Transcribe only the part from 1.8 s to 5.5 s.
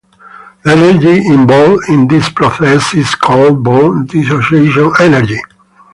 in this process is called bond dissociation energy.